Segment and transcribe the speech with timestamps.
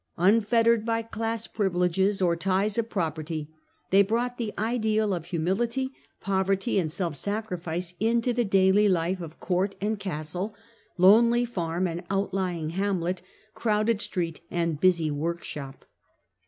[0.17, 3.51] Unfettered by class privileges or ties of property,
[3.91, 9.39] they brought the ideal of humility, poverty, and self sacrifice into the daily life of
[9.39, 10.55] court and castle,
[10.97, 13.21] lonely farm and outlying hamlet,
[13.53, 15.85] crowded street and busy workshop.